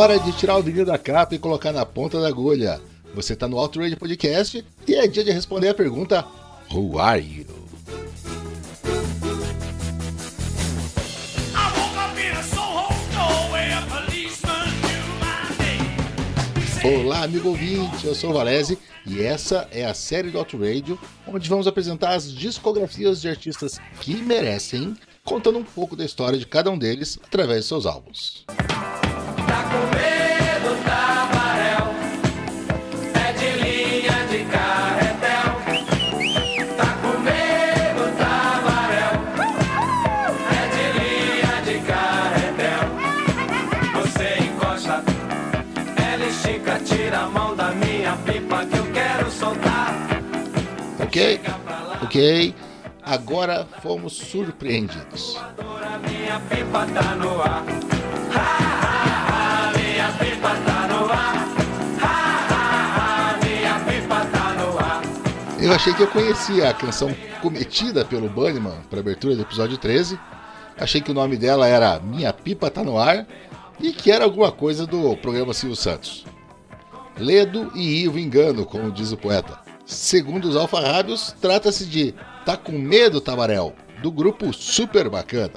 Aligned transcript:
hora 0.00 0.18
de 0.18 0.32
tirar 0.32 0.56
o 0.56 0.62
vinho 0.62 0.86
da 0.86 0.96
capa 0.96 1.34
e 1.34 1.38
colocar 1.38 1.72
na 1.72 1.84
ponta 1.84 2.18
da 2.18 2.26
agulha. 2.26 2.80
Você 3.14 3.34
está 3.34 3.46
no 3.46 3.58
Outrage 3.58 3.96
Podcast 3.96 4.64
e 4.88 4.94
é 4.94 5.06
dia 5.06 5.22
de 5.22 5.30
responder 5.30 5.68
a 5.68 5.74
pergunta: 5.74 6.24
Who 6.72 6.98
are 6.98 7.20
you? 7.20 7.46
Olá, 16.82 17.24
amigo 17.24 17.50
ouvinte, 17.50 18.06
eu 18.06 18.14
sou 18.14 18.30
o 18.30 18.32
Valese 18.32 18.78
e 19.06 19.20
essa 19.22 19.68
é 19.70 19.84
a 19.84 19.92
série 19.92 20.30
do 20.30 20.38
Outradio, 20.38 20.98
onde 21.26 21.46
vamos 21.46 21.66
apresentar 21.66 22.14
as 22.14 22.32
discografias 22.32 23.20
de 23.20 23.28
artistas 23.28 23.78
que 24.00 24.14
merecem, 24.16 24.96
contando 25.22 25.58
um 25.58 25.64
pouco 25.64 25.94
da 25.94 26.06
história 26.06 26.38
de 26.38 26.46
cada 26.46 26.70
um 26.70 26.78
deles 26.78 27.18
através 27.22 27.64
de 27.64 27.68
seus 27.68 27.84
álbuns. 27.84 28.46
Ok, 51.10 51.40
ok. 52.04 52.54
Agora 53.02 53.66
fomos 53.82 54.12
surpreendidos. 54.12 55.36
Eu 65.60 65.72
achei 65.72 65.92
que 65.94 66.00
eu 66.00 66.06
conhecia 66.06 66.70
a 66.70 66.74
canção 66.74 67.12
cometida 67.42 68.04
pelo 68.04 68.28
Bunnyman 68.28 68.78
para 68.88 69.00
abertura 69.00 69.34
do 69.34 69.42
episódio 69.42 69.76
13. 69.76 70.16
Achei 70.78 71.00
que 71.00 71.10
o 71.10 71.14
nome 71.14 71.36
dela 71.36 71.66
era 71.66 71.98
Minha 71.98 72.32
Pipa 72.32 72.70
Tá 72.70 72.84
No 72.84 72.96
Ar 72.96 73.26
e 73.80 73.92
que 73.92 74.12
era 74.12 74.22
alguma 74.22 74.52
coisa 74.52 74.86
do 74.86 75.16
programa 75.16 75.52
Silvio 75.52 75.74
Santos. 75.74 76.24
Ledo 77.18 77.72
e 77.74 78.04
Ivo 78.04 78.16
engano, 78.16 78.64
como 78.64 78.92
diz 78.92 79.10
o 79.10 79.16
poeta. 79.16 79.69
Segundo 79.90 80.48
os 80.48 80.54
alfarrábios, 80.54 81.34
trata-se 81.40 81.84
de 81.84 82.14
Tá 82.46 82.56
com 82.56 82.70
Medo, 82.70 83.20
Tabarel, 83.20 83.74
do 84.00 84.12
grupo 84.12 84.52
Super 84.52 85.08
Bacana. 85.08 85.54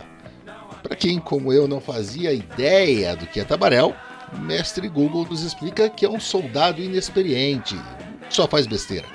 Para 0.81 0.95
quem, 0.95 1.19
como 1.19 1.53
eu, 1.53 1.67
não 1.67 1.79
fazia 1.79 2.33
ideia 2.33 3.15
do 3.15 3.27
que 3.27 3.39
é 3.39 3.43
Tabarel, 3.43 3.95
o 4.35 4.39
mestre 4.39 4.89
Google 4.89 5.27
nos 5.29 5.43
explica 5.43 5.87
que 5.87 6.03
é 6.03 6.09
um 6.09 6.19
soldado 6.19 6.81
inexperiente, 6.81 7.79
só 8.27 8.47
faz 8.47 8.65
besteira. 8.65 9.05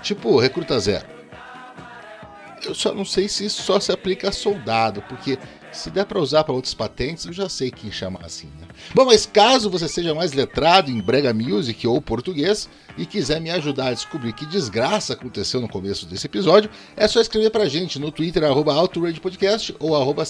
Tipo 0.00 0.38
Recruta 0.38 0.80
Zero. 0.80 1.04
Eu 2.64 2.74
só 2.74 2.94
não 2.94 3.04
sei 3.04 3.28
se 3.28 3.44
isso 3.44 3.62
só 3.62 3.78
se 3.78 3.92
aplica 3.92 4.30
a 4.30 4.32
soldado, 4.32 5.02
porque 5.10 5.38
se 5.78 5.90
der 5.90 6.04
para 6.04 6.20
usar 6.20 6.44
para 6.44 6.54
outras 6.54 6.74
patentes, 6.74 7.24
eu 7.24 7.32
já 7.32 7.48
sei 7.48 7.70
quem 7.70 7.90
chamar 7.90 8.24
assim. 8.24 8.48
Né? 8.58 8.66
Bom, 8.94 9.04
mas 9.04 9.24
caso 9.24 9.70
você 9.70 9.88
seja 9.88 10.14
mais 10.14 10.32
letrado 10.32 10.90
em 10.90 11.00
brega 11.00 11.32
music 11.32 11.86
ou 11.86 12.00
português 12.02 12.68
e 12.96 13.06
quiser 13.06 13.40
me 13.40 13.50
ajudar 13.50 13.88
a 13.88 13.94
descobrir 13.94 14.32
que 14.32 14.44
desgraça 14.46 15.12
aconteceu 15.12 15.60
no 15.60 15.68
começo 15.68 16.06
desse 16.06 16.26
episódio, 16.26 16.70
é 16.96 17.06
só 17.06 17.20
escrever 17.20 17.50
pra 17.50 17.68
gente 17.68 17.98
no 17.98 18.10
Twitter, 18.10 18.44
arroba 18.44 18.74
Podcast 19.22 19.74
ou 19.78 19.96
arroba 19.96 20.24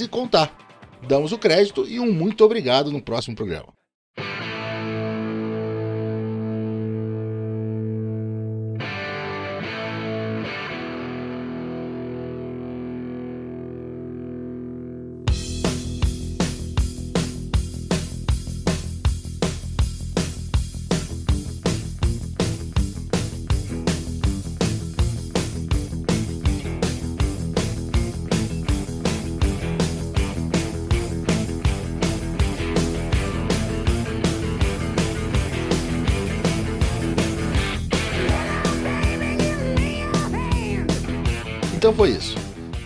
e 0.00 0.08
contar. 0.08 0.52
Damos 1.06 1.32
o 1.32 1.38
crédito 1.38 1.86
e 1.86 1.98
um 1.98 2.12
muito 2.12 2.44
obrigado 2.44 2.90
no 2.90 3.00
próximo 3.00 3.36
programa. 3.36 3.68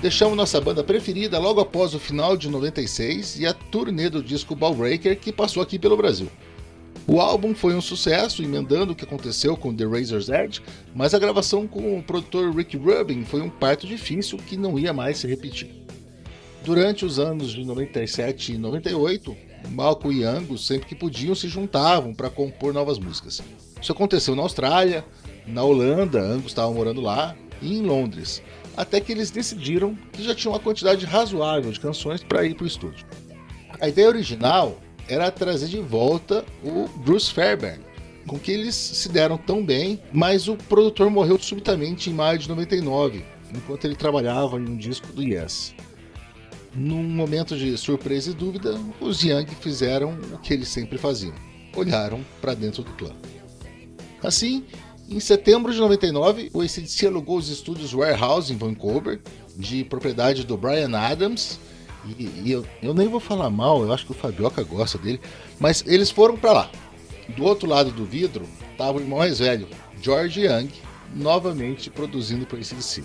Deixamos 0.04 0.36
nossa 0.36 0.60
banda 0.60 0.84
preferida 0.84 1.38
logo 1.38 1.62
após 1.62 1.94
o 1.94 1.98
final 1.98 2.36
de 2.36 2.50
96 2.50 3.40
e 3.40 3.46
a 3.46 3.54
turnê 3.54 4.10
do 4.10 4.22
disco 4.22 4.54
Ballbreaker 4.54 5.18
que 5.18 5.32
passou 5.32 5.62
aqui 5.62 5.78
pelo 5.78 5.96
Brasil. 5.96 6.28
O 7.06 7.22
álbum 7.22 7.54
foi 7.54 7.74
um 7.74 7.80
sucesso, 7.80 8.42
emendando 8.42 8.92
o 8.92 8.94
que 8.94 9.06
aconteceu 9.06 9.56
com 9.56 9.74
The 9.74 9.86
Razor's 9.86 10.28
Edge, 10.28 10.60
mas 10.94 11.14
a 11.14 11.18
gravação 11.18 11.66
com 11.66 11.98
o 11.98 12.02
produtor 12.02 12.54
Rick 12.54 12.76
Rubin 12.76 13.24
foi 13.24 13.40
um 13.40 13.48
parto 13.48 13.86
difícil 13.86 14.36
que 14.36 14.58
não 14.58 14.78
ia 14.78 14.92
mais 14.92 15.16
se 15.16 15.26
repetir. 15.26 15.70
Durante 16.62 17.06
os 17.06 17.18
anos 17.18 17.50
de 17.50 17.64
97 17.64 18.52
e 18.52 18.58
98, 18.58 19.34
Malcolm 19.70 20.14
e 20.20 20.22
Angus, 20.22 20.66
sempre 20.66 20.86
que 20.86 20.94
podiam, 20.94 21.34
se 21.34 21.48
juntavam 21.48 22.12
para 22.12 22.28
compor 22.28 22.74
novas 22.74 22.98
músicas. 22.98 23.42
Isso 23.80 23.92
aconteceu 23.92 24.36
na 24.36 24.42
Austrália, 24.42 25.02
na 25.46 25.62
Holanda, 25.62 26.20
Angus 26.20 26.48
estava 26.48 26.70
morando 26.70 27.00
lá, 27.00 27.34
e 27.62 27.78
em 27.78 27.80
Londres 27.80 28.42
até 28.76 29.00
que 29.00 29.12
eles 29.12 29.30
decidiram 29.30 29.96
que 30.12 30.22
já 30.22 30.34
tinha 30.34 30.52
uma 30.52 30.60
quantidade 30.60 31.04
razoável 31.04 31.70
de 31.70 31.80
canções 31.80 32.22
para 32.22 32.44
ir 32.44 32.54
para 32.54 32.64
o 32.64 32.66
estúdio. 32.66 33.06
A 33.80 33.88
ideia 33.88 34.08
original 34.08 34.78
era 35.08 35.30
trazer 35.30 35.68
de 35.68 35.80
volta 35.80 36.44
o 36.62 36.88
Bruce 36.98 37.32
Fairbairn, 37.32 37.82
com 38.26 38.38
quem 38.38 38.54
eles 38.54 38.74
se 38.74 39.08
deram 39.08 39.36
tão 39.36 39.64
bem, 39.64 40.00
mas 40.12 40.48
o 40.48 40.56
produtor 40.56 41.10
morreu 41.10 41.38
subitamente 41.38 42.08
em 42.08 42.14
maio 42.14 42.38
de 42.38 42.48
99, 42.48 43.24
enquanto 43.54 43.84
ele 43.84 43.96
trabalhava 43.96 44.58
em 44.58 44.68
um 44.68 44.76
disco 44.76 45.06
do 45.12 45.22
Yes. 45.22 45.74
Num 46.74 47.02
momento 47.02 47.56
de 47.56 47.76
surpresa 47.76 48.30
e 48.30 48.34
dúvida, 48.34 48.80
os 49.00 49.22
Young 49.22 49.46
fizeram 49.60 50.18
o 50.32 50.38
que 50.38 50.52
eles 50.52 50.68
sempre 50.68 50.98
faziam: 50.98 51.34
olharam 51.76 52.24
para 52.40 52.54
dentro 52.54 52.82
do 52.82 52.90
clã. 52.92 53.12
Assim, 54.22 54.64
em 55.08 55.20
setembro 55.20 55.72
de 55.72 55.78
99, 55.78 56.50
o 56.52 56.60
ACDC 56.60 57.06
alugou 57.06 57.36
os 57.36 57.48
estúdios 57.48 57.92
Warehouse 57.92 58.52
em 58.52 58.56
Vancouver, 58.56 59.20
de 59.56 59.84
propriedade 59.84 60.44
do 60.44 60.56
Brian 60.56 60.96
Adams, 60.96 61.58
E, 62.06 62.42
e 62.44 62.52
eu, 62.52 62.66
eu 62.82 62.92
nem 62.92 63.08
vou 63.08 63.20
falar 63.20 63.48
mal, 63.48 63.82
eu 63.82 63.92
acho 63.92 64.04
que 64.04 64.12
o 64.12 64.14
Fabioca 64.14 64.62
gosta 64.62 64.98
dele. 64.98 65.20
Mas 65.58 65.82
eles 65.86 66.10
foram 66.10 66.36
para 66.36 66.52
lá. 66.52 66.70
Do 67.34 67.44
outro 67.44 67.68
lado 67.68 67.90
do 67.90 68.04
vidro 68.04 68.46
estava 68.72 68.98
o 68.98 69.00
irmão 69.00 69.18
mais 69.18 69.38
velho, 69.38 69.66
George 70.02 70.42
Young, 70.42 70.68
novamente 71.14 71.88
produzindo 71.88 72.44
para 72.44 72.58
ACDC. 72.58 73.04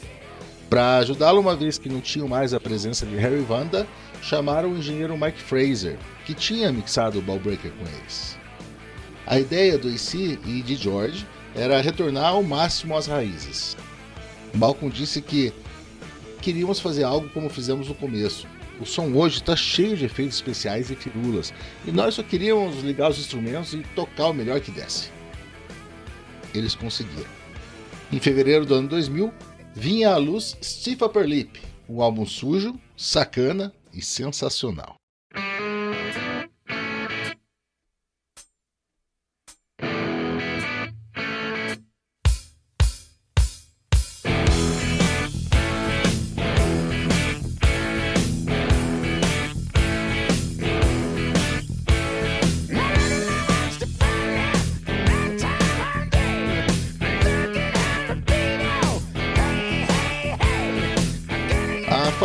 Para 0.69 0.97
ajudá-lo, 0.97 1.39
uma 1.39 1.55
vez 1.55 1.77
que 1.77 1.89
não 1.89 2.01
tinham 2.01 2.27
mais 2.27 2.53
a 2.53 2.59
presença 2.59 3.05
de 3.05 3.15
Harry 3.15 3.41
Vanda, 3.41 3.87
chamaram 4.21 4.71
o 4.71 4.77
engenheiro 4.77 5.17
Mike 5.17 5.41
Fraser, 5.41 5.97
que 6.25 6.33
tinha 6.33 6.71
mixado 6.71 7.19
o 7.19 7.21
Ballbreaker 7.21 7.71
com 7.71 7.85
eles. 7.87 8.37
A 9.25 9.39
ideia 9.39 9.77
do 9.77 9.87
AC 9.87 10.13
e 10.45 10.61
de 10.61 10.75
George 10.75 11.25
era 11.55 11.81
retornar 11.81 12.27
ao 12.27 12.43
máximo 12.43 12.95
às 12.95 13.07
raízes. 13.07 13.75
Malcolm 14.53 14.93
disse 14.93 15.21
que 15.21 15.53
queríamos 16.41 16.79
fazer 16.79 17.03
algo 17.03 17.29
como 17.29 17.49
fizemos 17.49 17.87
no 17.87 17.95
começo, 17.95 18.47
o 18.79 18.85
som 18.85 19.13
hoje 19.13 19.37
está 19.37 19.55
cheio 19.55 19.97
de 19.97 20.05
efeitos 20.05 20.37
especiais 20.37 20.89
e 20.89 20.95
firulas, 20.95 21.53
e 21.85 21.91
nós 21.91 22.15
só 22.15 22.23
queríamos 22.23 22.81
ligar 22.81 23.11
os 23.11 23.19
instrumentos 23.19 23.73
e 23.73 23.79
tocar 23.95 24.27
o 24.27 24.33
melhor 24.33 24.61
que 24.61 24.71
desse. 24.71 25.11
Eles 26.53 26.75
conseguiram. 26.75 27.29
Em 28.11 28.19
fevereiro 28.19 28.65
do 28.65 28.73
ano 28.75 28.87
2000, 28.87 29.33
vinha 29.75 30.11
à 30.11 30.17
luz 30.17 30.57
Stiff 30.63 31.03
Upper 31.03 31.25
Lip, 31.25 31.61
um 31.87 32.01
álbum 32.01 32.25
sujo, 32.25 32.79
sacana 32.95 33.73
e 33.93 34.01
sensacional. 34.01 34.98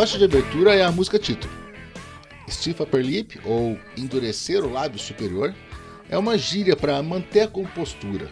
Faixa 0.04 0.18
de 0.18 0.24
abertura 0.26 0.74
é 0.74 0.82
a 0.82 0.92
música 0.92 1.18
título. 1.18 1.50
Stiff 2.46 2.82
Upper 2.82 3.00
Lip, 3.00 3.40
ou 3.42 3.78
endurecer 3.96 4.62
o 4.62 4.70
lábio 4.70 4.98
superior, 4.98 5.54
é 6.10 6.18
uma 6.18 6.36
gíria 6.36 6.76
para 6.76 7.02
manter 7.02 7.40
a 7.40 7.48
compostura, 7.48 8.28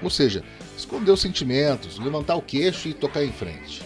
ou 0.00 0.10
seja, 0.10 0.44
esconder 0.76 1.10
os 1.10 1.20
sentimentos, 1.20 1.98
levantar 1.98 2.36
o 2.36 2.40
queixo 2.40 2.86
e 2.86 2.94
tocar 2.94 3.24
em 3.24 3.32
frente. 3.32 3.82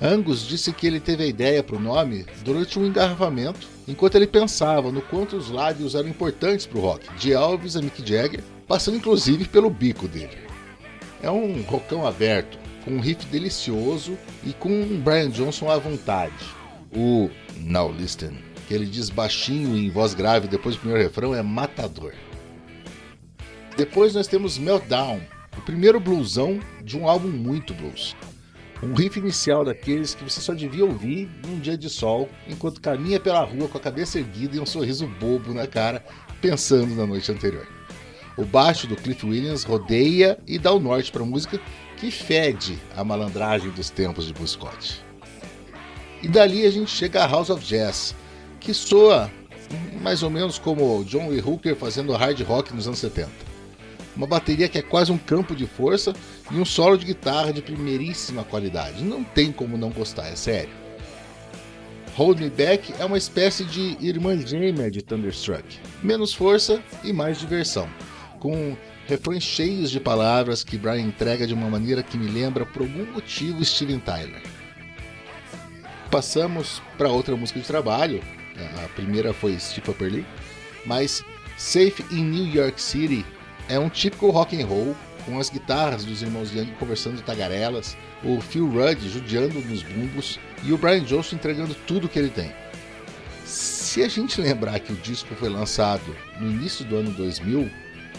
Angus 0.00 0.46
disse 0.46 0.72
que 0.72 0.86
ele 0.86 1.00
teve 1.00 1.24
a 1.24 1.26
ideia 1.26 1.62
para 1.62 1.76
o 1.76 1.78
nome 1.80 2.24
durante 2.42 2.78
um 2.78 2.86
engarrafamento, 2.86 3.68
enquanto 3.86 4.14
ele 4.14 4.26
pensava 4.26 4.90
no 4.90 5.02
quanto 5.02 5.36
os 5.36 5.50
lábios 5.50 5.94
eram 5.94 6.08
importantes 6.08 6.64
para 6.64 6.78
o 6.78 6.80
rock, 6.80 7.14
de 7.18 7.34
Elvis 7.34 7.76
a 7.76 7.82
Mick 7.82 8.00
Jagger, 8.08 8.42
passando 8.66 8.96
inclusive 8.96 9.44
pelo 9.44 9.68
bico 9.68 10.08
dele. 10.08 10.38
É 11.22 11.30
um 11.30 11.60
rockão 11.60 12.06
aberto, 12.06 12.58
com 12.84 12.92
um 12.92 13.00
riff 13.00 13.24
delicioso 13.26 14.18
e 14.44 14.52
com 14.52 14.68
um 14.68 15.00
Brian 15.00 15.30
Johnson 15.30 15.70
à 15.70 15.78
vontade. 15.78 16.32
O 16.94 17.30
Now 17.56 17.90
Listen, 17.90 18.36
que 18.68 18.74
ele 18.74 18.86
diz 18.86 19.10
baixinho 19.10 19.76
em 19.76 19.90
voz 19.90 20.14
grave 20.14 20.46
depois 20.46 20.76
do 20.76 20.80
primeiro 20.80 21.02
refrão, 21.02 21.34
é 21.34 21.42
matador. 21.42 22.12
Depois 23.76 24.14
nós 24.14 24.28
temos 24.28 24.58
Meltdown, 24.58 25.20
o 25.56 25.60
primeiro 25.62 25.98
bluesão 25.98 26.60
de 26.82 26.96
um 26.96 27.08
álbum 27.08 27.28
muito 27.28 27.74
blues. 27.74 28.14
Um 28.82 28.92
riff 28.92 29.18
inicial 29.18 29.64
daqueles 29.64 30.14
que 30.14 30.22
você 30.22 30.40
só 30.40 30.52
devia 30.52 30.84
ouvir 30.84 31.28
num 31.46 31.58
dia 31.58 31.76
de 31.76 31.88
sol, 31.88 32.28
enquanto 32.46 32.80
caminha 32.80 33.18
pela 33.18 33.42
rua 33.42 33.66
com 33.66 33.78
a 33.78 33.80
cabeça 33.80 34.18
erguida 34.18 34.56
e 34.56 34.60
um 34.60 34.66
sorriso 34.66 35.06
bobo 35.06 35.54
na 35.54 35.66
cara, 35.66 36.04
pensando 36.40 36.94
na 36.94 37.06
noite 37.06 37.32
anterior. 37.32 37.66
O 38.36 38.44
baixo 38.44 38.86
do 38.86 38.96
Cliff 38.96 39.24
Williams 39.24 39.62
rodeia 39.62 40.38
e 40.46 40.58
dá 40.58 40.72
o 40.72 40.80
norte 40.80 41.10
para 41.10 41.22
a 41.22 41.26
música 41.26 41.60
que 42.04 42.10
fede 42.10 42.78
a 42.94 43.02
malandragem 43.02 43.70
dos 43.70 43.88
tempos 43.88 44.26
de 44.26 44.34
Buscotti. 44.34 45.02
E 46.22 46.28
dali 46.28 46.66
a 46.66 46.70
gente 46.70 46.90
chega 46.90 47.24
a 47.24 47.26
House 47.26 47.48
of 47.48 47.64
Jazz, 47.64 48.14
que 48.60 48.74
soa 48.74 49.30
mais 50.02 50.22
ou 50.22 50.28
menos 50.28 50.58
como 50.58 51.02
John 51.04 51.30
Lee 51.30 51.40
Hooker 51.40 51.74
fazendo 51.74 52.12
hard 52.12 52.38
rock 52.42 52.74
nos 52.74 52.86
anos 52.86 52.98
70. 52.98 53.30
Uma 54.14 54.26
bateria 54.26 54.68
que 54.68 54.76
é 54.76 54.82
quase 54.82 55.10
um 55.12 55.16
campo 55.16 55.56
de 55.56 55.66
força 55.66 56.12
e 56.50 56.56
um 56.56 56.64
solo 56.66 56.98
de 56.98 57.06
guitarra 57.06 57.54
de 57.54 57.62
primeiríssima 57.62 58.44
qualidade. 58.44 59.02
Não 59.02 59.24
tem 59.24 59.50
como 59.50 59.78
não 59.78 59.88
gostar, 59.88 60.28
é 60.28 60.36
sério. 60.36 60.74
Hold 62.16 62.38
Me 62.38 62.50
Back 62.50 62.92
é 62.98 63.04
uma 63.06 63.16
espécie 63.16 63.64
de 63.64 63.96
irmã 63.98 64.36
gêmea 64.38 64.90
de 64.90 65.00
Thunderstruck. 65.00 65.64
Menos 66.02 66.34
força 66.34 66.82
e 67.02 67.14
mais 67.14 67.38
diversão. 67.40 67.88
Com 68.38 68.76
refrões 69.06 69.42
cheios 69.42 69.90
de 69.90 70.00
palavras 70.00 70.64
que 70.64 70.78
Brian 70.78 71.00
entrega 71.00 71.46
de 71.46 71.54
uma 71.54 71.68
maneira 71.68 72.02
que 72.02 72.16
me 72.16 72.30
lembra, 72.30 72.64
por 72.64 72.82
algum 72.82 73.04
motivo, 73.12 73.64
Steven 73.64 73.98
Tyler. 73.98 74.42
Passamos 76.10 76.82
para 76.96 77.10
outra 77.10 77.36
música 77.36 77.60
de 77.60 77.66
trabalho, 77.66 78.22
a 78.84 78.88
primeira 78.88 79.32
foi 79.32 79.58
Steve 79.58 79.90
Upper 79.90 80.12
Lee, 80.12 80.26
mas 80.86 81.24
Safe 81.56 82.04
in 82.10 82.24
New 82.24 82.54
York 82.54 82.80
City 82.80 83.24
é 83.68 83.78
um 83.78 83.88
típico 83.88 84.30
rock 84.30 84.60
and 84.60 84.66
roll 84.66 84.96
com 85.24 85.38
as 85.38 85.48
guitarras 85.48 86.04
dos 86.04 86.22
irmãos 86.22 86.52
Young 86.52 86.72
conversando 86.78 87.22
tagarelas, 87.22 87.96
o 88.22 88.40
Phil 88.40 88.68
Rudd 88.68 89.00
judiando 89.08 89.60
nos 89.60 89.82
bumbos 89.82 90.38
e 90.62 90.72
o 90.72 90.78
Brian 90.78 91.02
Johnson 91.02 91.36
entregando 91.36 91.74
tudo 91.86 92.08
que 92.08 92.18
ele 92.18 92.30
tem. 92.30 92.52
Se 93.44 94.02
a 94.02 94.08
gente 94.08 94.40
lembrar 94.40 94.80
que 94.80 94.92
o 94.92 94.96
disco 94.96 95.34
foi 95.34 95.48
lançado 95.48 96.16
no 96.40 96.50
início 96.50 96.84
do 96.84 96.96
ano 96.96 97.10
2000, 97.10 97.70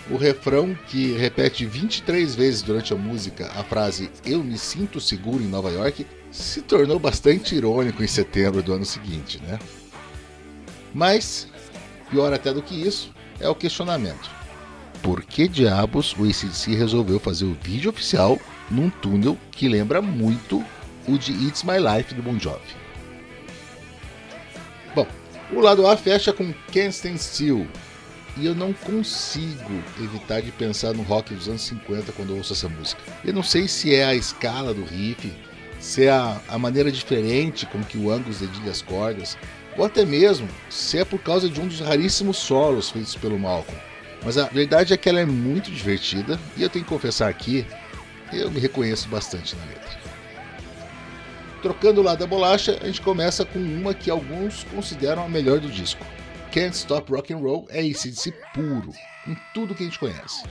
o 0.09 0.17
refrão, 0.17 0.75
que 0.87 1.13
repete 1.13 1.65
23 1.65 2.35
vezes 2.35 2.61
durante 2.61 2.93
a 2.93 2.97
música 2.97 3.51
a 3.55 3.63
frase 3.63 4.11
Eu 4.25 4.43
me 4.43 4.57
sinto 4.57 4.99
seguro 4.99 5.41
em 5.43 5.47
Nova 5.47 5.71
York, 5.71 6.05
se 6.31 6.61
tornou 6.61 6.99
bastante 6.99 7.55
irônico 7.55 8.03
em 8.03 8.07
setembro 8.07 8.61
do 8.61 8.73
ano 8.73 8.85
seguinte, 8.85 9.41
né? 9.41 9.57
Mas, 10.93 11.47
pior 12.09 12.31
até 12.33 12.53
do 12.53 12.61
que 12.61 12.75
isso, 12.75 13.11
é 13.39 13.49
o 13.49 13.55
questionamento. 13.55 14.29
Por 15.01 15.23
que 15.23 15.47
diabos 15.47 16.15
o 16.17 16.23
ACDC 16.23 16.75
resolveu 16.75 17.19
fazer 17.19 17.45
o 17.45 17.57
vídeo 17.61 17.89
oficial 17.89 18.39
num 18.69 18.89
túnel 18.89 19.37
que 19.51 19.67
lembra 19.67 20.01
muito 20.01 20.63
o 21.07 21.17
de 21.17 21.31
It's 21.31 21.63
My 21.63 21.77
Life 21.77 22.13
do 22.13 22.21
Bon 22.21 22.39
Jovi? 22.39 22.59
Bom, 24.95 25.07
o 25.51 25.59
lado 25.59 25.85
A 25.87 25.97
fecha 25.97 26.31
com 26.31 26.53
Can't 26.71 26.89
Stand 26.89 27.17
Still, 27.17 27.67
e 28.37 28.45
eu 28.45 28.53
não 28.53 28.73
consigo 28.73 29.83
evitar 29.99 30.41
de 30.41 30.51
pensar 30.51 30.93
no 30.93 31.03
rock 31.03 31.33
dos 31.33 31.47
anos 31.47 31.61
50 31.61 32.11
quando 32.11 32.31
eu 32.31 32.37
ouço 32.37 32.53
essa 32.53 32.67
música. 32.67 33.01
Eu 33.23 33.33
não 33.33 33.43
sei 33.43 33.67
se 33.67 33.95
é 33.95 34.05
a 34.05 34.15
escala 34.15 34.73
do 34.73 34.83
riff, 34.83 35.31
se 35.79 36.05
é 36.05 36.11
a, 36.11 36.39
a 36.49 36.57
maneira 36.57 36.91
diferente 36.91 37.65
com 37.65 37.83
que 37.83 37.97
o 37.97 38.11
Angus 38.11 38.39
dedilha 38.39 38.71
as 38.71 38.81
cordas, 38.81 39.37
ou 39.77 39.85
até 39.85 40.05
mesmo 40.05 40.47
se 40.69 40.97
é 40.97 41.05
por 41.05 41.19
causa 41.19 41.49
de 41.49 41.59
um 41.59 41.67
dos 41.67 41.79
raríssimos 41.79 42.37
solos 42.37 42.89
feitos 42.89 43.15
pelo 43.15 43.39
Malcolm. 43.39 43.79
Mas 44.23 44.37
a 44.37 44.45
verdade 44.45 44.93
é 44.93 44.97
que 44.97 45.07
ela 45.07 45.19
é 45.19 45.25
muito 45.25 45.69
divertida 45.71 46.39
e 46.57 46.63
eu 46.63 46.69
tenho 46.69 46.83
que 46.83 46.89
confessar 46.89 47.29
aqui, 47.29 47.65
eu 48.33 48.49
me 48.49 48.59
reconheço 48.59 49.07
bastante 49.07 49.55
na 49.55 49.65
letra. 49.65 50.05
Trocando 51.61 52.01
o 52.01 52.03
lado 52.03 52.19
da 52.19 52.27
bolacha, 52.27 52.77
a 52.81 52.85
gente 52.85 53.01
começa 53.01 53.45
com 53.45 53.59
uma 53.59 53.93
que 53.93 54.09
alguns 54.09 54.63
consideram 54.65 55.25
a 55.25 55.29
melhor 55.29 55.59
do 55.59 55.69
disco. 55.69 56.05
Can't 56.55 56.73
Stop 56.73 57.11
Rock 57.11 57.33
and 57.33 57.39
Roll 57.39 57.67
é 57.69 57.81
ACDC 57.81 58.31
puro, 58.53 58.93
em 59.27 59.35
tudo 59.53 59.75
que 59.75 59.83
a 59.83 59.85
gente 59.87 59.99
conhece. 59.99 60.45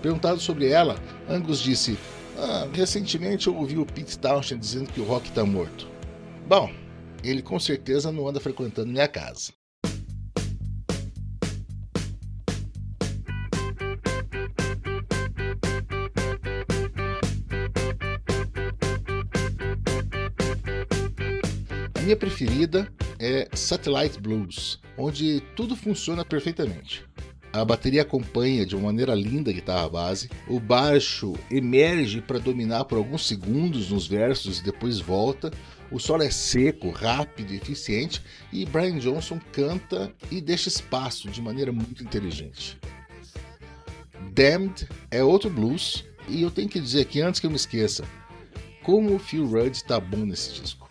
Perguntado 0.00 0.40
sobre 0.40 0.70
ela, 0.70 0.98
Angus 1.28 1.58
disse: 1.58 1.98
ah, 2.38 2.66
recentemente 2.72 3.46
eu 3.46 3.54
ouvi 3.54 3.76
o 3.76 3.84
Pete 3.84 4.18
Townshend 4.18 4.58
dizendo 4.58 4.90
que 4.90 4.98
o 4.98 5.04
rock 5.04 5.28
está 5.28 5.44
morto. 5.44 5.86
Bom, 6.48 6.72
ele 7.22 7.42
com 7.42 7.60
certeza 7.60 8.10
não 8.10 8.26
anda 8.26 8.40
frequentando 8.40 8.90
minha 8.90 9.06
casa. 9.06 9.52
A 21.94 22.00
minha 22.00 22.16
preferida 22.16 22.90
é 23.18 23.48
Satellite 23.54 24.20
Blues, 24.20 24.78
onde 24.96 25.42
tudo 25.54 25.76
funciona 25.76 26.24
perfeitamente. 26.24 27.04
A 27.52 27.64
bateria 27.64 28.02
acompanha 28.02 28.66
de 28.66 28.76
uma 28.76 28.86
maneira 28.86 29.14
linda 29.14 29.50
a 29.50 29.54
guitarra 29.54 29.88
base, 29.88 30.28
o 30.46 30.60
baixo 30.60 31.34
emerge 31.50 32.20
para 32.20 32.38
dominar 32.38 32.84
por 32.84 32.98
alguns 32.98 33.26
segundos 33.26 33.90
nos 33.90 34.06
versos 34.06 34.58
e 34.58 34.64
depois 34.64 34.98
volta, 34.98 35.50
o 35.90 35.98
solo 35.98 36.22
é 36.22 36.30
seco, 36.30 36.90
rápido 36.90 37.52
e 37.52 37.56
eficiente 37.56 38.20
e 38.52 38.66
Brian 38.66 38.98
Johnson 38.98 39.40
canta 39.52 40.12
e 40.30 40.40
deixa 40.40 40.68
espaço 40.68 41.30
de 41.30 41.40
maneira 41.40 41.72
muito 41.72 42.02
inteligente. 42.02 42.78
Damned 44.32 44.86
é 45.10 45.24
outro 45.24 45.48
blues 45.48 46.04
e 46.28 46.42
eu 46.42 46.50
tenho 46.50 46.68
que 46.68 46.80
dizer 46.80 47.02
aqui 47.02 47.22
antes 47.22 47.40
que 47.40 47.46
eu 47.46 47.50
me 47.50 47.56
esqueça, 47.56 48.04
como 48.82 49.14
o 49.14 49.18
Phil 49.18 49.46
Rudd 49.46 49.74
está 49.74 49.98
bom 49.98 50.26
nesse 50.26 50.60
disco 50.60 50.85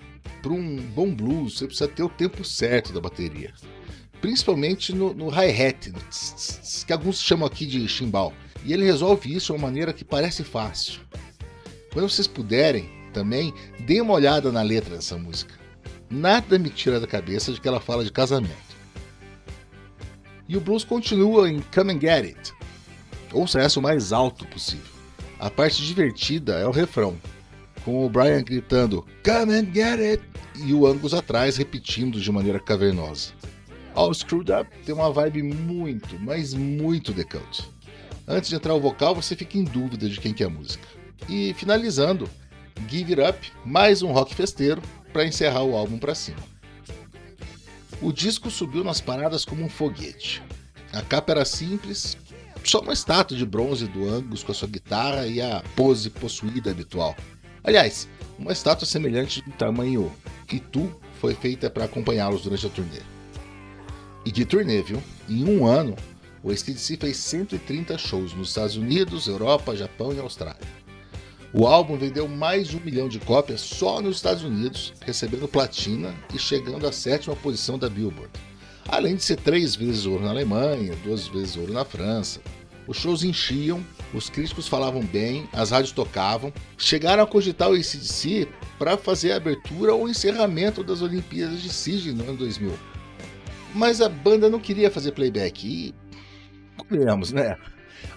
para 0.45 0.53
um 0.53 0.77
bom 0.77 1.11
blues, 1.11 1.57
você 1.57 1.65
precisa 1.65 1.87
ter 1.87 2.03
o 2.03 2.09
tempo 2.09 2.45
certo 2.45 2.93
da 2.93 3.01
bateria. 3.01 3.51
Principalmente 4.21 4.93
no, 4.93 5.11
no 5.11 5.27
hi-hat, 5.29 5.91
que 6.85 6.93
alguns 6.93 7.19
chamam 7.19 7.47
aqui 7.47 7.65
de 7.65 7.87
chimbal. 7.87 8.31
E 8.63 8.71
ele 8.71 8.85
resolve 8.85 9.33
isso 9.33 9.47
de 9.47 9.51
uma 9.53 9.67
maneira 9.67 9.91
que 9.91 10.05
parece 10.05 10.43
fácil. 10.43 11.01
Quando 11.91 12.07
vocês 12.07 12.27
puderem, 12.27 12.87
também, 13.11 13.51
deem 13.79 14.01
uma 14.01 14.13
olhada 14.13 14.51
na 14.51 14.61
letra 14.61 14.95
dessa 14.95 15.17
música. 15.17 15.55
Nada 16.11 16.59
me 16.59 16.69
tira 16.69 16.99
da 16.99 17.07
cabeça 17.07 17.51
de 17.51 17.59
que 17.59 17.67
ela 17.67 17.79
fala 17.79 18.03
de 18.03 18.11
casamento. 18.11 18.53
E 20.47 20.55
o 20.55 20.61
blues 20.61 20.83
continua 20.83 21.49
em 21.49 21.59
Come 21.73 21.93
and 21.93 22.01
Get 22.01 22.35
It. 22.37 22.53
Ouça 23.33 23.59
essa 23.59 23.79
o 23.79 23.83
mais 23.83 24.13
alto 24.13 24.45
possível. 24.45 24.93
A 25.39 25.49
parte 25.49 25.83
divertida 25.83 26.59
é 26.59 26.67
o 26.67 26.71
refrão, 26.71 27.17
com 27.85 28.03
o 28.03 28.09
Brian 28.09 28.41
gritando 28.41 29.05
Come 29.23 29.53
and 29.53 29.71
Get 29.71 29.99
It 29.99 30.23
e 30.55 30.73
o 30.73 30.87
Angus 30.87 31.13
atrás 31.13 31.55
repetindo 31.55 32.19
de 32.19 32.31
maneira 32.31 32.59
cavernosa. 32.59 33.31
All 33.93 34.11
Screwed 34.11 34.51
Up 34.51 34.67
tem 34.83 34.95
uma 34.95 35.11
vibe 35.11 35.43
muito, 35.43 36.19
mas 36.19 36.55
muito 36.55 37.13
The 37.13 37.23
Antes 38.27 38.49
de 38.49 38.55
entrar 38.55 38.73
o 38.73 38.81
vocal, 38.81 39.13
você 39.13 39.35
fica 39.35 39.57
em 39.59 39.63
dúvida 39.63 40.09
de 40.09 40.19
quem 40.19 40.33
que 40.33 40.41
é 40.41 40.47
a 40.47 40.49
música. 40.49 40.85
E 41.29 41.53
finalizando, 41.53 42.27
Give 42.89 43.13
It 43.13 43.21
Up, 43.21 43.51
mais 43.63 44.01
um 44.01 44.11
rock 44.11 44.33
festeiro 44.33 44.81
para 45.13 45.25
encerrar 45.25 45.61
o 45.61 45.75
álbum 45.77 45.99
para 45.99 46.15
cima. 46.15 46.39
O 48.01 48.11
disco 48.11 48.49
subiu 48.49 48.83
nas 48.83 48.99
paradas 48.99 49.45
como 49.45 49.63
um 49.63 49.69
foguete. 49.69 50.41
A 50.91 51.03
capa 51.03 51.33
era 51.33 51.45
simples, 51.45 52.17
só 52.63 52.79
uma 52.79 52.93
estátua 52.93 53.37
de 53.37 53.45
bronze 53.45 53.87
do 53.87 54.09
Angus 54.09 54.43
com 54.43 54.51
a 54.51 54.55
sua 54.55 54.67
guitarra 54.67 55.27
e 55.27 55.39
a 55.39 55.63
pose 55.75 56.09
possuída 56.09 56.71
habitual. 56.71 57.15
Aliás, 57.65 58.07
uma 58.37 58.51
estátua 58.51 58.85
semelhante 58.85 59.41
do 59.41 59.51
tamanho 59.51 60.11
Itu 60.51 60.91
foi 61.19 61.33
feita 61.33 61.67
para 61.67 61.85
acompanhá-los 61.85 62.43
durante 62.43 62.67
a 62.67 62.69
turnê. 62.69 63.01
E 64.23 64.31
de 64.31 64.45
turnê, 64.45 64.83
viu? 64.83 65.01
Em 65.27 65.43
um 65.43 65.65
ano, 65.65 65.95
o 66.43 66.51
ACDC 66.51 66.97
fez 66.97 67.17
130 67.17 67.97
shows 67.97 68.33
nos 68.33 68.49
Estados 68.49 68.77
Unidos, 68.77 69.27
Europa, 69.27 69.75
Japão 69.75 70.13
e 70.13 70.19
Austrália. 70.19 70.61
O 71.51 71.65
álbum 71.65 71.97
vendeu 71.97 72.27
mais 72.27 72.67
de 72.67 72.77
um 72.77 72.81
milhão 72.81 73.09
de 73.09 73.19
cópias 73.19 73.61
só 73.61 73.99
nos 73.99 74.17
Estados 74.17 74.43
Unidos, 74.43 74.93
recebendo 75.01 75.47
platina 75.47 76.13
e 76.33 76.37
chegando 76.37 76.85
à 76.85 76.91
sétima 76.91 77.35
posição 77.35 77.79
da 77.79 77.89
Billboard. 77.89 78.31
Além 78.87 79.15
de 79.15 79.23
ser 79.23 79.37
três 79.37 79.75
vezes 79.75 80.05
ouro 80.05 80.23
na 80.23 80.29
Alemanha, 80.29 80.95
duas 81.03 81.27
vezes 81.27 81.55
ouro 81.55 81.73
na 81.73 81.83
França. 81.83 82.41
Os 82.87 82.97
shows 82.97 83.23
enchiam, 83.23 83.83
os 84.13 84.29
críticos 84.29 84.67
falavam 84.67 85.01
bem, 85.01 85.49
as 85.51 85.71
rádios 85.71 85.91
tocavam, 85.91 86.53
chegaram 86.77 87.23
a 87.23 87.27
cogitar 87.27 87.69
o 87.69 87.73
ACDC 87.73 88.47
para 88.77 88.97
fazer 88.97 89.31
a 89.31 89.37
abertura 89.37 89.93
ou 89.93 90.07
encerramento 90.07 90.83
das 90.83 91.01
Olimpíadas 91.01 91.61
de 91.61 91.69
Sydney 91.69 92.13
no 92.13 92.23
ano 92.23 92.37
2000. 92.37 92.71
Mas 93.73 94.01
a 94.01 94.07
banda 94.07 94.49
não 94.49 94.59
queria 94.59 94.91
fazer 94.91 95.11
playback 95.11 95.67
e. 95.67 95.95
Convenhamos, 96.77 97.31
né? 97.31 97.57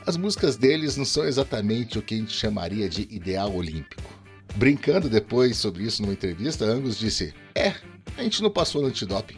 As 0.06 0.16
músicas 0.16 0.56
deles 0.56 0.96
não 0.96 1.04
são 1.04 1.24
exatamente 1.24 1.98
o 1.98 2.02
que 2.02 2.14
a 2.14 2.18
gente 2.18 2.32
chamaria 2.32 2.88
de 2.88 3.02
ideal 3.10 3.54
olímpico. 3.54 4.02
Brincando 4.56 5.08
depois 5.08 5.56
sobre 5.56 5.84
isso 5.84 6.02
numa 6.02 6.12
entrevista, 6.12 6.64
Angus 6.64 6.98
disse: 6.98 7.34
É, 7.54 7.74
a 8.16 8.22
gente 8.22 8.42
não 8.42 8.50
passou 8.50 8.82
no 8.82 8.88
antidoping. 8.88 9.36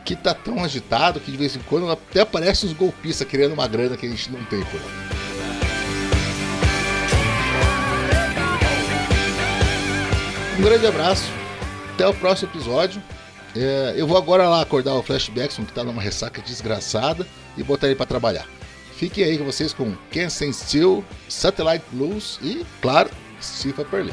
que 0.04 0.16
tá 0.16 0.34
tão 0.34 0.64
agitado 0.64 1.20
que 1.20 1.30
de 1.30 1.38
vez 1.38 1.54
em 1.54 1.60
quando 1.60 1.88
até 1.88 2.22
aparece 2.22 2.66
uns 2.66 2.72
golpistas 2.72 3.28
querendo 3.28 3.52
uma 3.52 3.68
grana 3.68 3.96
que 3.96 4.04
a 4.04 4.10
gente 4.10 4.32
não 4.32 4.42
tem 4.46 4.64
por 4.64 4.80
lá. 4.80 5.31
Um 10.62 10.64
grande 10.64 10.86
abraço. 10.86 11.28
Até 11.92 12.06
o 12.06 12.14
próximo 12.14 12.48
episódio. 12.52 13.02
É, 13.56 13.94
eu 13.96 14.06
vou 14.06 14.16
agora 14.16 14.48
lá 14.48 14.62
acordar 14.62 14.94
o 14.94 15.02
Flashbackson, 15.02 15.64
que 15.64 15.72
tá 15.72 15.82
numa 15.82 16.00
ressaca 16.00 16.40
desgraçada, 16.40 17.26
e 17.56 17.64
botar 17.64 17.88
ele 17.88 17.96
para 17.96 18.06
trabalhar. 18.06 18.46
Fiquem 18.94 19.24
aí 19.24 19.36
com 19.36 19.44
vocês 19.44 19.72
com 19.72 19.92
Stand 20.14 20.52
Still, 20.52 21.04
Satellite 21.28 21.84
Blues 21.90 22.38
e, 22.40 22.64
claro, 22.80 23.10
Steve 23.42 23.84
Perlin. 23.86 24.12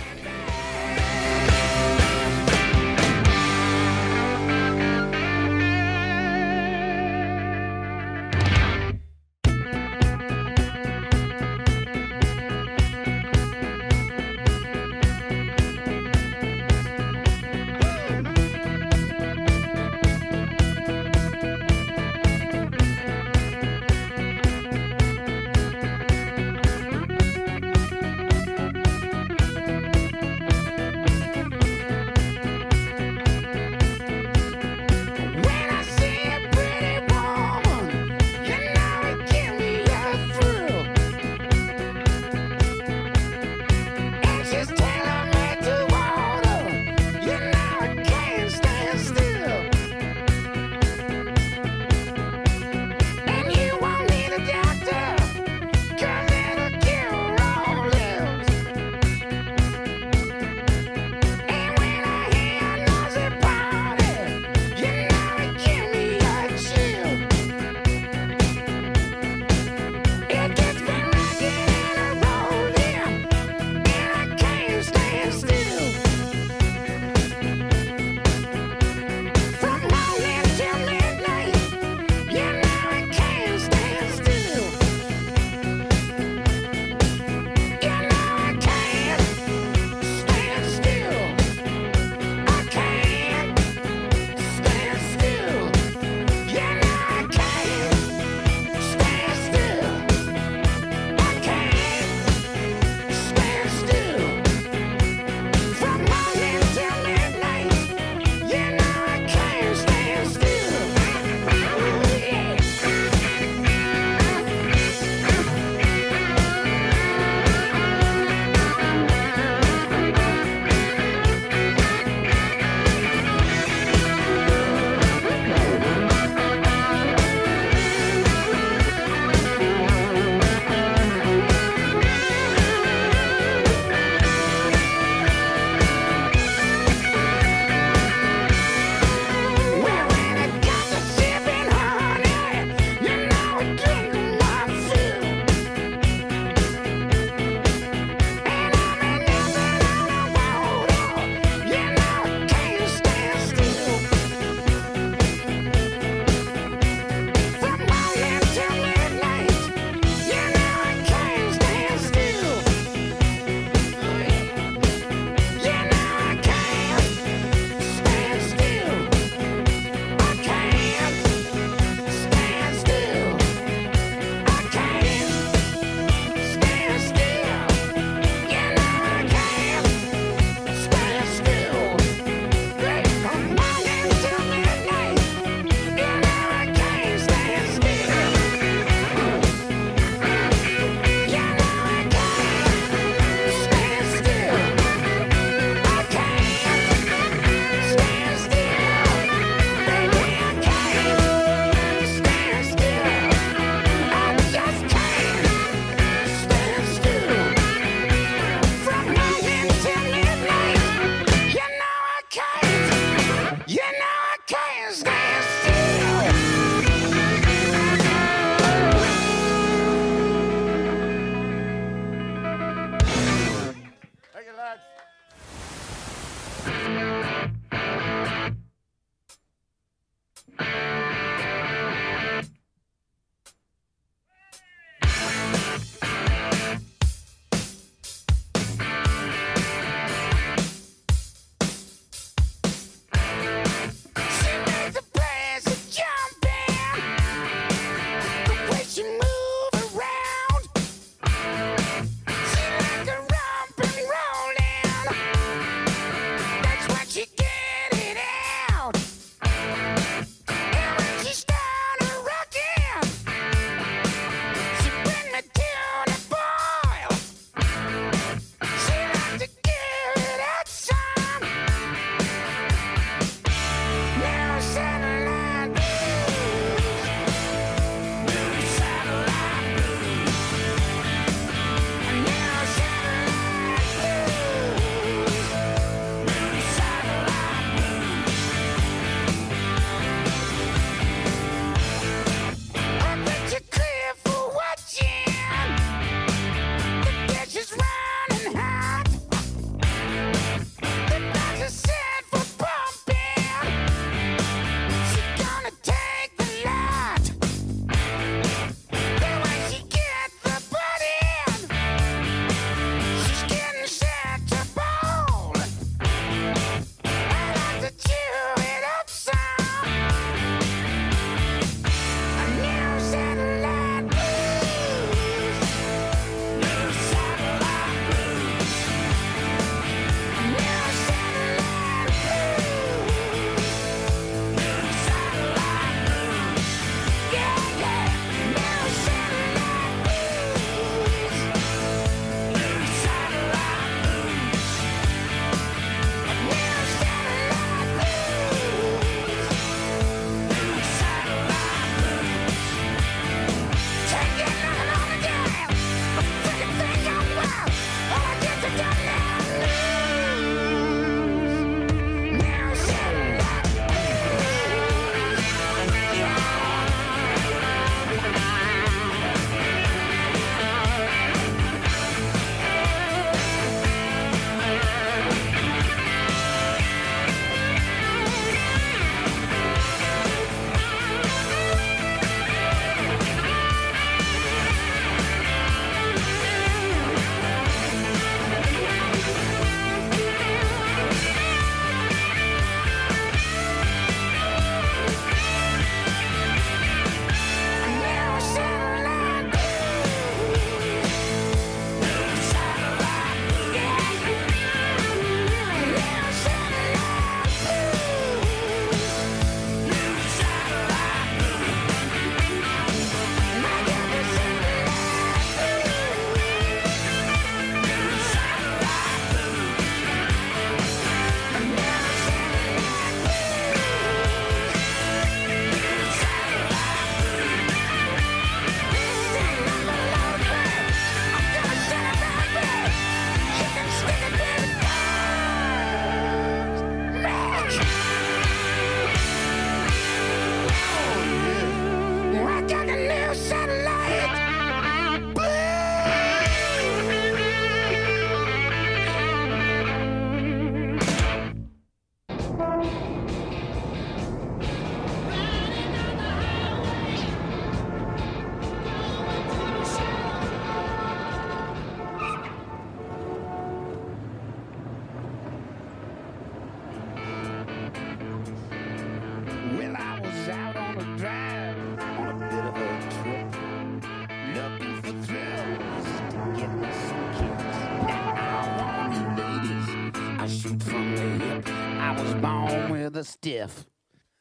stiff. 483.41 483.85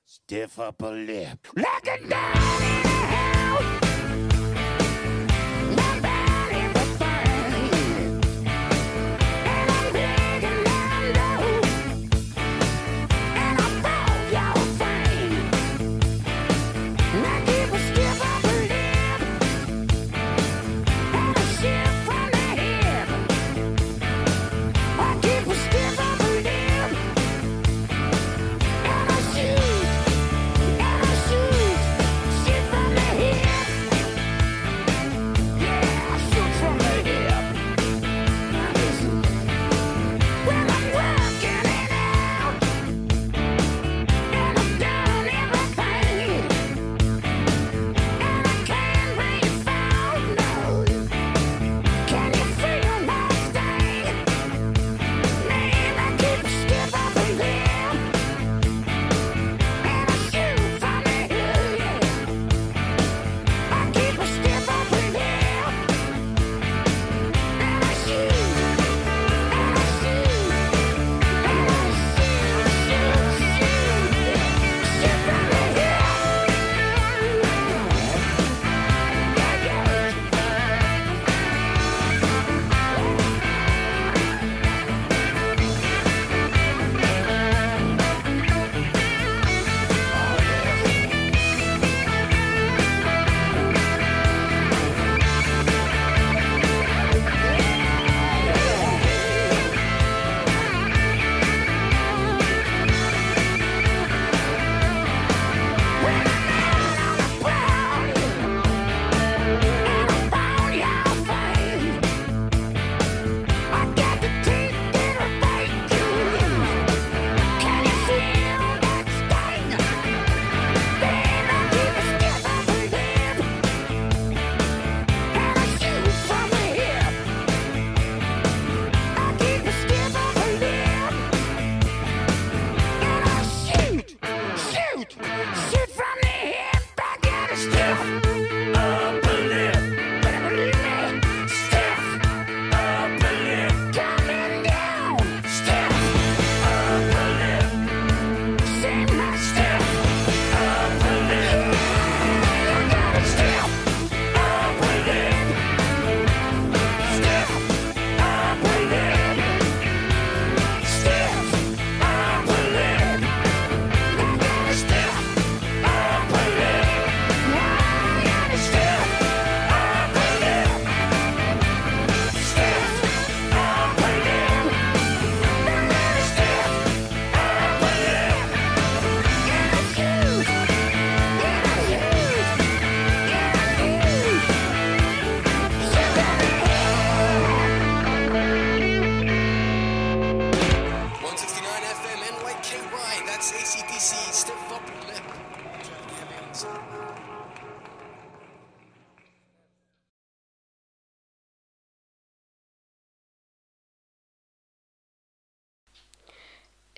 Stiff 0.04 0.58
upper 0.58 0.90
lip. 0.90 1.46
Lock 1.54 1.86
it 1.86 2.08
down! 2.08 2.87